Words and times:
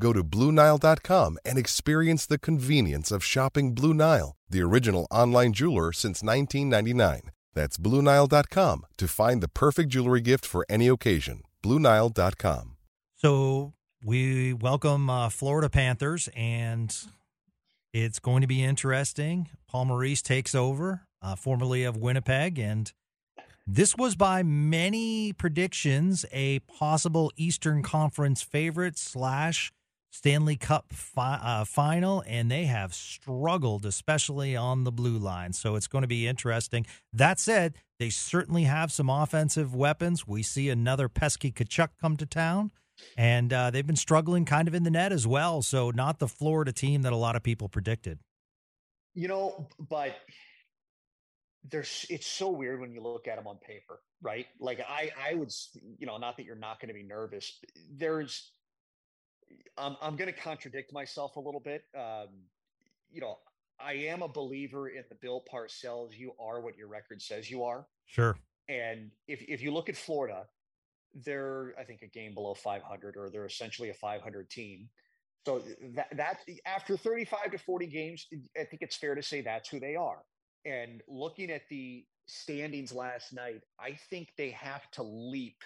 Go 0.00 0.12
to 0.12 0.22
BlueNile.com 0.22 1.38
and 1.44 1.58
experience 1.58 2.26
the 2.26 2.38
convenience 2.38 3.10
of 3.10 3.24
shopping 3.24 3.74
Blue 3.74 3.94
Nile, 3.94 4.36
the 4.48 4.62
original 4.62 5.06
online 5.10 5.52
jeweler 5.52 5.92
since 5.92 6.22
1999. 6.22 7.30
That's 7.54 7.76
BlueNile.com 7.76 8.86
to 8.98 9.08
find 9.08 9.42
the 9.42 9.48
perfect 9.48 9.90
jewelry 9.90 10.20
gift 10.20 10.46
for 10.46 10.64
any 10.68 10.86
occasion. 10.86 11.42
BlueNile.com. 11.64 12.76
So 13.16 13.72
we 14.04 14.52
welcome 14.52 15.10
uh, 15.10 15.28
Florida 15.28 15.68
Panthers, 15.68 16.28
and 16.36 16.96
it's 17.92 18.20
going 18.20 18.42
to 18.42 18.46
be 18.46 18.62
interesting. 18.62 19.48
Paul 19.66 19.86
Maurice 19.86 20.22
takes 20.22 20.54
over, 20.54 21.02
uh, 21.20 21.34
formerly 21.34 21.82
of 21.82 21.96
Winnipeg, 21.96 22.60
and 22.60 22.92
this 23.66 23.96
was 23.96 24.14
by 24.14 24.44
many 24.44 25.32
predictions 25.32 26.24
a 26.32 26.60
possible 26.60 27.32
Eastern 27.36 27.82
Conference 27.82 28.40
favorite 28.40 28.96
slash 28.96 29.72
Stanley 30.10 30.56
Cup 30.56 30.92
fi- 30.92 31.40
uh, 31.42 31.64
final, 31.64 32.22
and 32.26 32.50
they 32.50 32.64
have 32.64 32.94
struggled, 32.94 33.84
especially 33.84 34.56
on 34.56 34.84
the 34.84 34.92
blue 34.92 35.18
line. 35.18 35.52
So 35.52 35.76
it's 35.76 35.86
going 35.86 36.02
to 36.02 36.08
be 36.08 36.26
interesting. 36.26 36.86
That 37.12 37.38
said, 37.38 37.74
they 37.98 38.10
certainly 38.10 38.64
have 38.64 38.90
some 38.90 39.10
offensive 39.10 39.74
weapons. 39.74 40.26
We 40.26 40.42
see 40.42 40.70
another 40.70 41.08
pesky 41.08 41.52
Tkachuk 41.52 41.90
come 42.00 42.16
to 42.16 42.26
town, 42.26 42.70
and 43.16 43.52
uh, 43.52 43.70
they've 43.70 43.86
been 43.86 43.96
struggling 43.96 44.44
kind 44.44 44.66
of 44.68 44.74
in 44.74 44.82
the 44.82 44.90
net 44.90 45.12
as 45.12 45.26
well. 45.26 45.62
So 45.62 45.90
not 45.90 46.18
the 46.18 46.28
Florida 46.28 46.72
team 46.72 47.02
that 47.02 47.12
a 47.12 47.16
lot 47.16 47.36
of 47.36 47.42
people 47.42 47.68
predicted. 47.68 48.18
You 49.14 49.28
know, 49.28 49.68
but 49.78 50.16
there's 51.70 52.06
it's 52.08 52.26
so 52.26 52.50
weird 52.50 52.80
when 52.80 52.92
you 52.92 53.02
look 53.02 53.28
at 53.28 53.36
them 53.36 53.46
on 53.46 53.58
paper, 53.58 54.00
right? 54.22 54.46
Like 54.60 54.80
I 54.80 55.10
I 55.30 55.34
would, 55.34 55.52
you 55.98 56.06
know, 56.06 56.18
not 56.18 56.36
that 56.36 56.44
you're 56.44 56.56
not 56.56 56.80
going 56.80 56.88
to 56.88 56.94
be 56.94 57.02
nervous. 57.02 57.58
There's 57.92 58.52
I'm, 59.76 59.96
I'm 60.00 60.16
going 60.16 60.32
to 60.32 60.38
contradict 60.38 60.92
myself 60.92 61.36
a 61.36 61.40
little 61.40 61.60
bit. 61.60 61.84
Um, 61.96 62.28
you 63.10 63.20
know, 63.20 63.38
I 63.80 63.92
am 63.92 64.22
a 64.22 64.28
believer 64.28 64.88
in 64.88 65.04
the 65.08 65.14
Bill 65.14 65.44
Parcells. 65.50 66.16
You 66.16 66.32
are 66.38 66.60
what 66.60 66.76
your 66.76 66.88
record 66.88 67.22
says 67.22 67.50
you 67.50 67.64
are. 67.64 67.86
Sure. 68.06 68.36
And 68.68 69.10
if 69.26 69.42
if 69.48 69.62
you 69.62 69.72
look 69.72 69.88
at 69.88 69.96
Florida, 69.96 70.46
they're 71.14 71.74
I 71.78 71.84
think 71.84 72.02
a 72.02 72.06
game 72.06 72.34
below 72.34 72.54
500, 72.54 73.16
or 73.16 73.30
they're 73.30 73.46
essentially 73.46 73.90
a 73.90 73.94
500 73.94 74.50
team. 74.50 74.88
So 75.46 75.62
that 75.94 76.08
that 76.16 76.40
after 76.66 76.96
35 76.96 77.52
to 77.52 77.58
40 77.58 77.86
games, 77.86 78.26
I 78.58 78.64
think 78.64 78.82
it's 78.82 78.96
fair 78.96 79.14
to 79.14 79.22
say 79.22 79.40
that's 79.40 79.68
who 79.68 79.80
they 79.80 79.96
are. 79.96 80.22
And 80.66 81.02
looking 81.08 81.50
at 81.50 81.62
the 81.70 82.04
standings 82.26 82.92
last 82.92 83.32
night, 83.32 83.62
I 83.80 83.92
think 84.10 84.32
they 84.36 84.50
have 84.50 84.90
to 84.92 85.02
leap 85.02 85.62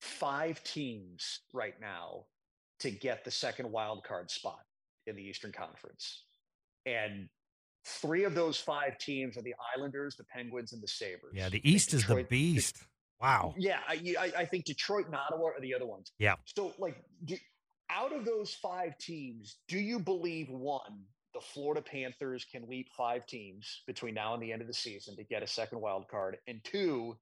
five 0.00 0.62
teams 0.64 1.40
right 1.54 1.80
now 1.80 2.24
to 2.80 2.90
get 2.90 3.24
the 3.24 3.30
second 3.30 3.70
wild 3.70 4.04
card 4.04 4.30
spot 4.30 4.60
in 5.06 5.16
the 5.16 5.22
Eastern 5.22 5.52
Conference. 5.52 6.24
And 6.86 7.28
three 7.84 8.24
of 8.24 8.34
those 8.34 8.58
five 8.58 8.98
teams 8.98 9.36
are 9.36 9.42
the 9.42 9.54
Islanders, 9.76 10.16
the 10.16 10.24
Penguins, 10.24 10.72
and 10.72 10.82
the 10.82 10.88
Sabres. 10.88 11.32
Yeah, 11.34 11.48
the 11.48 11.60
East 11.68 11.90
Detroit, 11.90 12.18
is 12.18 12.24
the 12.24 12.28
beast. 12.28 12.84
Wow. 13.20 13.54
Yeah, 13.58 13.80
I, 13.86 14.32
I, 14.36 14.44
think 14.46 14.64
Detroit 14.64 15.06
and 15.06 15.14
Ottawa 15.14 15.48
are 15.48 15.60
the 15.60 15.74
other 15.74 15.86
ones. 15.86 16.12
Yeah. 16.18 16.36
So, 16.56 16.72
like, 16.78 16.96
do, 17.24 17.36
out 17.90 18.14
of 18.14 18.24
those 18.24 18.54
five 18.54 18.96
teams, 18.98 19.58
do 19.68 19.78
you 19.78 19.98
believe 19.98 20.48
one, 20.48 21.02
the 21.34 21.40
Florida 21.40 21.82
Panthers 21.82 22.46
can 22.50 22.66
leap 22.68 22.88
five 22.96 23.26
teams 23.26 23.82
between 23.86 24.14
now 24.14 24.32
and 24.32 24.42
the 24.42 24.52
end 24.52 24.62
of 24.62 24.68
the 24.68 24.74
season 24.74 25.16
to 25.16 25.24
get 25.24 25.42
a 25.42 25.46
second 25.46 25.80
wild 25.80 26.08
card? 26.08 26.38
And 26.46 26.64
two, 26.64 27.18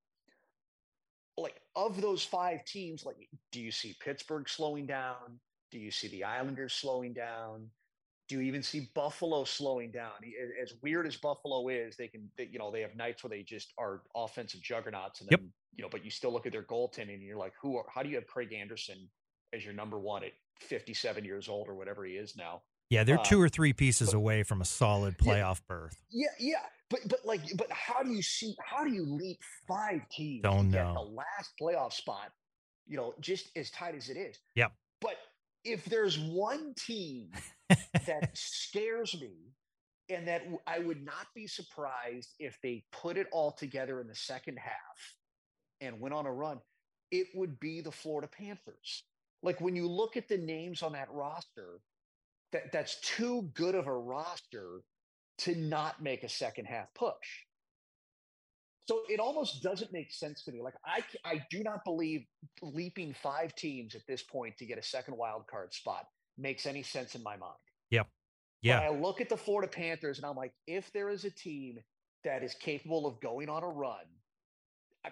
like, 1.36 1.60
of 1.74 2.00
those 2.00 2.22
five 2.22 2.64
teams, 2.64 3.04
like, 3.04 3.16
do 3.50 3.60
you 3.60 3.72
see 3.72 3.96
Pittsburgh 4.00 4.48
slowing 4.48 4.86
down? 4.86 5.40
Do 5.70 5.78
you 5.78 5.90
see 5.90 6.08
the 6.08 6.24
Islanders 6.24 6.72
slowing 6.72 7.12
down? 7.12 7.68
Do 8.28 8.36
you 8.36 8.42
even 8.42 8.62
see 8.62 8.90
Buffalo 8.94 9.44
slowing 9.44 9.90
down? 9.90 10.12
As 10.62 10.74
weird 10.82 11.06
as 11.06 11.16
Buffalo 11.16 11.68
is, 11.68 11.96
they 11.96 12.08
can, 12.08 12.30
they, 12.36 12.48
you 12.50 12.58
know, 12.58 12.70
they 12.70 12.82
have 12.82 12.94
nights 12.94 13.22
where 13.22 13.30
they 13.30 13.42
just 13.42 13.72
are 13.78 14.02
offensive 14.14 14.60
juggernauts, 14.60 15.20
and 15.20 15.30
then, 15.30 15.40
yep. 15.40 15.50
you 15.76 15.82
know, 15.82 15.88
but 15.90 16.04
you 16.04 16.10
still 16.10 16.32
look 16.32 16.46
at 16.46 16.52
their 16.52 16.62
goaltending, 16.62 17.14
and 17.14 17.22
you're 17.22 17.38
like, 17.38 17.54
who? 17.60 17.76
Are, 17.76 17.84
how 17.92 18.02
do 18.02 18.10
you 18.10 18.16
have 18.16 18.26
Craig 18.26 18.52
Anderson 18.52 19.08
as 19.54 19.64
your 19.64 19.72
number 19.72 19.98
one 19.98 20.24
at 20.24 20.32
57 20.60 21.24
years 21.24 21.48
old 21.48 21.68
or 21.68 21.74
whatever 21.74 22.04
he 22.04 22.14
is 22.14 22.36
now? 22.36 22.62
Yeah, 22.90 23.04
they're 23.04 23.18
two 23.18 23.40
uh, 23.40 23.44
or 23.44 23.48
three 23.48 23.72
pieces 23.72 24.10
but, 24.10 24.16
away 24.16 24.42
from 24.42 24.60
a 24.62 24.64
solid 24.64 25.18
playoff 25.18 25.60
yeah, 25.60 25.68
berth. 25.68 26.02
Yeah, 26.10 26.28
yeah, 26.38 26.56
but 26.88 27.00
but 27.06 27.20
like, 27.24 27.40
but 27.56 27.70
how 27.70 28.02
do 28.02 28.10
you 28.10 28.22
see? 28.22 28.56
How 28.64 28.84
do 28.84 28.90
you 28.90 29.04
leap 29.04 29.40
five 29.66 30.00
teams 30.10 30.42
Don't 30.42 30.70
to 30.70 30.76
know. 30.76 30.84
get 30.84 30.94
the 30.94 31.00
last 31.00 31.52
playoff 31.60 31.92
spot? 31.92 32.32
You 32.86 32.96
know, 32.96 33.14
just 33.20 33.50
as 33.56 33.70
tight 33.70 33.94
as 33.94 34.08
it 34.08 34.16
is. 34.16 34.38
Yep. 34.54 34.72
If 35.64 35.84
there's 35.86 36.18
one 36.18 36.74
team 36.74 37.30
that 38.06 38.30
scares 38.34 39.18
me 39.20 39.32
and 40.08 40.26
that 40.28 40.42
I 40.66 40.78
would 40.78 41.04
not 41.04 41.26
be 41.34 41.46
surprised 41.46 42.30
if 42.38 42.58
they 42.62 42.84
put 42.92 43.16
it 43.16 43.26
all 43.32 43.52
together 43.52 44.00
in 44.00 44.08
the 44.08 44.14
second 44.14 44.58
half 44.58 45.14
and 45.80 46.00
went 46.00 46.14
on 46.14 46.26
a 46.26 46.32
run, 46.32 46.58
it 47.10 47.28
would 47.34 47.60
be 47.60 47.80
the 47.80 47.92
Florida 47.92 48.28
Panthers. 48.28 49.04
Like 49.42 49.60
when 49.60 49.76
you 49.76 49.86
look 49.88 50.16
at 50.16 50.28
the 50.28 50.38
names 50.38 50.82
on 50.82 50.92
that 50.92 51.10
roster, 51.10 51.80
that 52.52 52.72
that's 52.72 53.00
too 53.00 53.50
good 53.54 53.74
of 53.74 53.86
a 53.86 53.96
roster 53.96 54.80
to 55.38 55.54
not 55.54 56.02
make 56.02 56.22
a 56.24 56.28
second 56.28 56.64
half 56.64 56.92
push. 56.94 57.12
So 58.88 59.02
it 59.10 59.20
almost 59.20 59.62
doesn't 59.62 59.92
make 59.92 60.10
sense 60.10 60.42
to 60.44 60.52
me. 60.52 60.62
Like 60.62 60.74
I, 60.84 61.02
I 61.22 61.44
do 61.50 61.62
not 61.62 61.84
believe 61.84 62.24
leaping 62.62 63.12
five 63.12 63.54
teams 63.54 63.94
at 63.94 64.00
this 64.08 64.22
point 64.22 64.56
to 64.56 64.64
get 64.64 64.78
a 64.78 64.82
second 64.82 65.14
wild 65.14 65.46
card 65.46 65.74
spot 65.74 66.06
makes 66.38 66.64
any 66.64 66.82
sense 66.82 67.14
in 67.14 67.22
my 67.22 67.36
mind. 67.36 67.52
Yep. 67.90 68.06
Yeah. 68.62 68.80
But 68.80 68.86
I 68.86 68.98
look 68.98 69.20
at 69.20 69.28
the 69.28 69.36
Florida 69.36 69.70
Panthers 69.70 70.16
and 70.16 70.24
I'm 70.24 70.36
like, 70.36 70.52
if 70.66 70.90
there 70.92 71.10
is 71.10 71.26
a 71.26 71.30
team 71.30 71.78
that 72.24 72.42
is 72.42 72.54
capable 72.54 73.06
of 73.06 73.20
going 73.20 73.50
on 73.50 73.62
a 73.62 73.68
run, 73.68 74.06
I, 75.04 75.10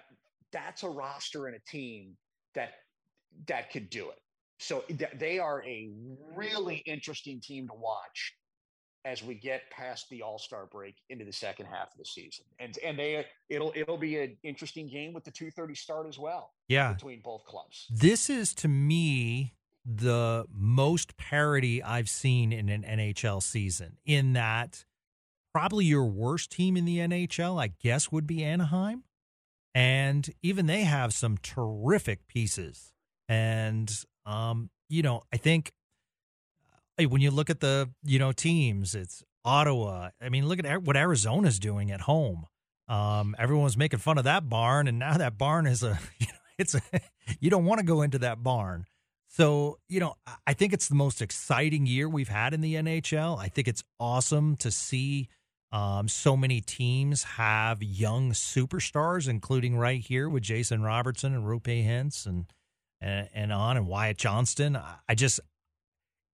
that's 0.53 0.83
a 0.83 0.89
roster 0.89 1.47
and 1.47 1.55
a 1.55 1.71
team 1.71 2.17
that 2.55 2.71
that 3.47 3.71
could 3.71 3.91
do 3.91 4.09
it. 4.09 4.19
So 4.59 4.85
th- 4.89 5.11
they 5.19 5.39
are 5.39 5.63
a 5.65 5.91
really 6.35 6.83
interesting 6.87 7.43
team 7.43 7.69
to 7.69 7.75
watch 7.75 8.33
as 9.06 9.22
we 9.22 9.34
get 9.34 9.62
past 9.71 10.11
the 10.11 10.21
All 10.21 10.39
Star 10.39 10.67
break 10.67 10.97
into 11.09 11.25
the 11.25 11.33
second 11.33 11.67
half 11.67 11.93
of 11.93 11.99
the 11.99 12.05
season, 12.05 12.44
and 12.59 12.77
and 12.84 12.99
they 12.99 13.25
it'll 13.49 13.72
it'll 13.75 13.97
be 13.97 14.19
an 14.19 14.37
interesting 14.43 14.89
game 14.89 15.15
with 15.15 15.25
the 15.25 15.31
two 15.31 15.50
thirty 15.50 15.75
start 15.75 16.09
as 16.09 16.19
well. 16.19 16.50
Yeah, 16.69 16.93
between 16.93 17.21
both 17.22 17.45
clubs. 17.45 17.87
This 17.89 18.28
is 18.28 18.53
to 18.56 18.69
me 18.69 19.55
the 19.84 20.45
most 20.53 21.16
parity 21.16 21.83
I've 21.83 22.09
seen 22.09 22.53
in 22.53 22.69
an 22.69 22.83
NHL 22.83 23.41
season. 23.41 23.98
In 24.04 24.33
that, 24.33 24.84
probably 25.54 25.84
your 25.84 26.07
worst 26.07 26.51
team 26.51 26.77
in 26.77 26.84
the 26.84 26.98
NHL, 26.98 27.63
I 27.63 27.69
guess, 27.81 28.10
would 28.10 28.27
be 28.27 28.42
Anaheim, 28.42 29.04
and 29.75 30.28
even 30.42 30.66
they 30.66 30.83
have 30.83 31.15
some 31.15 31.39
terrific 31.39 32.27
pieces. 32.27 32.92
And 33.28 33.91
um, 34.27 34.71
you 34.89 35.03
know, 35.03 35.22
I 35.33 35.36
think 35.36 35.72
when 37.04 37.21
you 37.21 37.31
look 37.31 37.51
at 37.51 37.60
the 37.60 37.91
you 38.03 38.19
know 38.19 38.33
teams, 38.33 38.95
it's 38.95 39.22
Ottawa. 39.45 40.10
I 40.21 40.28
mean, 40.28 40.48
look 40.48 40.65
at 40.65 40.83
what 40.83 40.97
Arizona's 40.97 41.59
doing 41.59 41.91
at 41.91 42.03
home. 42.03 42.47
Um, 42.89 43.34
everyone's 43.39 43.77
making 43.77 43.98
fun 43.98 44.19
of 44.19 44.25
that 44.25 44.48
barn, 44.48 44.89
and 44.89 44.98
now 44.98 45.16
that 45.19 45.37
barn 45.37 45.66
is 45.66 45.83
a 45.83 45.98
you 46.19 46.27
know, 46.27 46.39
it's 46.59 46.75
a 46.75 46.81
you 47.41 47.51
don't 47.51 47.65
want 47.65 47.81
to 47.81 47.87
go 47.87 48.03
into 48.03 48.19
that 48.21 48.43
barn. 48.43 48.87
So 49.28 49.78
you 49.89 50.01
know, 50.01 50.15
I 50.47 50.54
think 50.54 50.72
it's 50.72 50.89
the 50.89 50.95
most 50.95 51.21
exciting 51.21 51.87
year 51.87 52.09
we've 52.09 52.28
had 52.28 52.54
in 52.54 52.60
the 52.60 52.75
NHL. 52.75 53.39
I 53.39 53.48
think 53.48 53.69
it's 53.69 53.84
awesome 54.01 54.57
to 54.57 54.71
see 54.71 55.28
um, 55.72 56.09
so 56.09 56.37
many 56.37 56.60
teams 56.60 57.25
have 57.25 57.83
young 57.83 58.33
superstars, 58.33 59.28
including 59.28 59.77
right 59.77 60.01
here 60.01 60.28
with 60.28 60.43
Jason 60.43 60.83
Robertson 60.83 61.34
and 61.34 61.45
Roope 61.45 61.84
Hintz 61.84 62.25
and 62.25 62.47
and, 63.01 63.28
and 63.34 63.53
on, 63.53 63.77
and 63.77 63.87
Wyatt 63.87 64.19
Johnston. 64.19 64.78
I 65.09 65.15
just, 65.15 65.41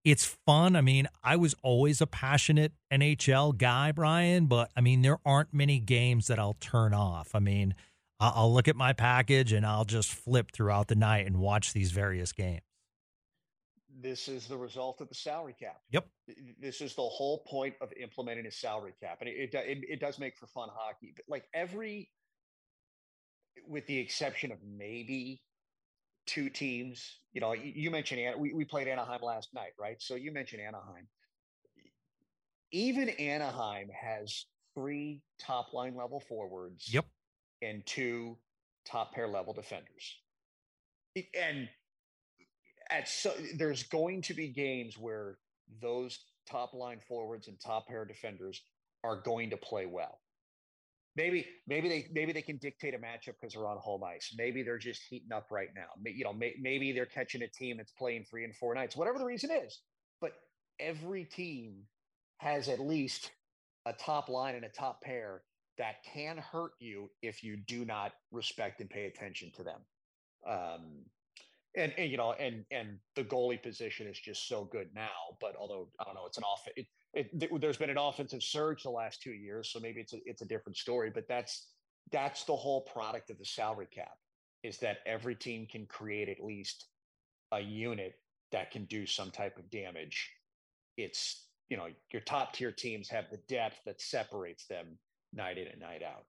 it's 0.05 0.37
fun. 0.47 0.75
I 0.75 0.81
mean, 0.81 1.07
I 1.23 1.37
was 1.37 1.55
always 1.63 2.01
a 2.01 2.07
passionate 2.07 2.73
NHL 2.93 3.57
guy, 3.57 3.93
Brian, 3.93 4.47
but 4.47 4.71
I 4.77 4.81
mean, 4.81 5.03
there 5.03 5.19
aren't 5.25 5.55
many 5.55 5.79
games 5.79 6.27
that 6.27 6.39
I'll 6.39 6.57
turn 6.61 6.93
off. 6.93 7.35
I 7.35 7.39
mean, 7.39 7.75
I'll 8.19 8.53
look 8.53 8.69
at 8.69 8.77
my 8.77 8.93
package 8.93 9.53
and 9.53 9.67
I'll 9.67 9.85
just 9.85 10.13
flip 10.13 10.51
throughout 10.53 10.89
the 10.89 10.95
night 10.95 11.27
and 11.27 11.39
watch 11.39 11.73
these 11.73 11.91
various 11.91 12.33
games. 12.33 12.63
This 14.01 14.27
is 14.29 14.47
the 14.49 14.57
result 14.57 15.01
of 15.01 15.09
the 15.09 15.15
salary 15.15 15.55
cap. 15.59 15.81
Yep. 15.91 16.07
This 16.61 16.81
is 16.81 16.95
the 16.95 17.03
whole 17.03 17.39
point 17.47 17.75
of 17.81 17.93
implementing 18.01 18.47
a 18.47 18.51
salary 18.51 18.95
cap, 19.01 19.19
and 19.21 19.29
it 19.29 19.55
it, 19.55 19.85
it 19.89 20.01
does 20.01 20.19
make 20.19 20.37
for 20.37 20.47
fun 20.47 20.71
hockey. 20.73 21.13
But 21.15 21.25
like 21.29 21.45
every, 21.55 22.11
with 23.69 23.87
the 23.87 23.99
exception 23.99 24.51
of 24.51 24.59
maybe 24.65 25.43
two 26.27 26.49
teams. 26.51 27.19
You 27.33 27.41
know, 27.41 27.53
you, 27.53 27.91
mentioned 27.91 28.21
we, 28.39 28.53
we 28.53 28.65
played 28.65 28.89
Anaheim 28.89 29.21
last 29.23 29.55
night, 29.55 29.73
right? 29.79 30.01
So 30.01 30.15
you 30.15 30.33
mentioned 30.33 30.63
Anaheim. 30.63 31.07
Even 32.73 33.09
Anaheim 33.11 33.89
has 33.89 34.47
three 34.75 35.23
top 35.39 35.73
line 35.73 35.95
level 35.97 36.21
forwards. 36.21 36.93
Yep. 36.93 37.07
And 37.63 37.85
two 37.87 38.37
top 38.85 39.15
pair 39.15 39.29
level 39.29 39.53
defenders. 39.53 40.17
And 41.17 41.69
at 42.91 43.09
so 43.09 43.33
there's 43.57 43.85
going 43.85 44.23
to 44.23 44.35
be 44.35 44.49
games 44.49 44.99
where 44.99 45.39
those 45.81 46.19
top 46.49 46.75
line 46.75 47.01
forwards 47.07 47.49
and 47.49 47.59
top 47.61 47.89
pair 47.89 48.05
defenders 48.05 48.63
are 49.05 49.21
going 49.21 49.51
to 49.51 49.57
play 49.57 49.87
well. 49.87 50.21
Maybe 51.15 51.47
maybe 51.67 51.89
they 51.89 52.09
maybe 52.13 52.33
they 52.33 52.43
can 52.43 52.57
dictate 52.57 52.95
a 52.95 52.99
matchup 52.99 53.35
because 53.41 53.55
they're 53.55 53.67
on 53.67 53.77
home 53.79 54.03
ice. 54.03 54.35
Maybe 54.37 54.63
they're 54.63 54.79
just 54.79 55.03
heating 55.09 55.33
up 55.33 55.49
right 55.51 55.69
now. 55.77 55.89
You 56.05 56.25
know, 56.25 56.33
may, 56.33 56.55
maybe 56.61 56.93
they're 56.93 57.05
catching 57.07 57.43
a 57.43 57.49
team 57.49 57.77
that's 57.77 57.93
playing 57.93 58.25
three 58.31 58.45
and 58.45 58.57
four 58.57 58.75
nights. 58.75 58.97
Whatever 58.97 59.19
the 59.19 59.27
reason 59.27 59.51
is, 59.51 59.81
but 60.21 60.33
every 60.81 61.25
team 61.25 61.83
has 62.39 62.69
at 62.69 62.81
least 62.81 63.31
a 63.87 63.93
top 63.93 64.29
line 64.29 64.55
and 64.55 64.65
a 64.65 64.69
top 64.69 65.03
pair 65.03 65.43
that 65.79 65.97
can 66.05 66.39
hurt 66.39 66.73
you 66.81 67.11
if 67.23 67.43
you 67.43 67.57
do 67.57 67.85
not 67.85 68.13
respect 68.31 68.81
and 68.81 68.91
pay 68.91 69.07
attention 69.07 69.51
to 69.57 69.63
them. 69.63 69.81
Um, 70.47 71.05
and, 71.77 71.93
and 71.97 72.11
you 72.11 72.17
know, 72.17 72.33
and 72.33 72.65
and 72.71 72.99
the 73.17 73.25
goalie 73.25 73.63
position 73.63 74.07
is 74.07 74.19
just 74.19 74.49
so 74.49 74.65
good 74.65 74.89
now. 74.95 75.37
But 75.41 75.55
although 75.59 75.89
I 76.01 76.05
don't 76.05 76.15
know, 76.15 76.27
it's 76.27 76.39
an 76.39 76.45
off. 76.45 76.67
It, 76.77 76.87
it, 77.15 77.61
there's 77.61 77.77
been 77.77 77.91
an 77.91 77.99
offensive 77.99 78.43
surge 78.43 78.83
the 78.83 78.91
last 78.91 79.21
two 79.23 79.33
years, 79.33 79.71
so 79.71 79.81
maybe 79.81 80.01
it's 80.01 80.15
a, 80.15 80.19
it's 80.25 80.43
a 80.43 80.47
different 80.47 80.77
story. 80.77 81.11
But 81.15 81.29
that's 81.29 81.69
that's 82.11 82.45
the 82.45 82.57
whole 82.57 82.83
product 82.83 83.31
of 83.31 83.39
the 83.39 83.45
salary 83.45 83.89
cap 83.95 84.17
is 84.63 84.79
that 84.79 84.99
every 85.07 85.35
team 85.35 85.67
can 85.67 85.87
create 85.87 86.29
at 86.29 86.43
least 86.43 86.87
a 87.53 87.61
unit 87.61 88.15
that 88.53 88.71
can 88.71 88.85
do 88.85 89.07
some 89.07 89.31
type 89.31 89.59
of 89.59 89.71
damage. 89.71 90.31
It's 90.97 91.47
you 91.69 91.77
know 91.77 91.89
your 92.13 92.23
top 92.23 92.53
tier 92.53 92.73
teams 92.73 93.09
have 93.09 93.27
the 93.31 93.41
depth 93.49 93.81
that 93.87 94.01
separates 94.01 94.67
them 94.67 94.99
night 95.33 95.59
in 95.59 95.69
and 95.69 95.81
night 95.81 96.03
out. 96.03 96.25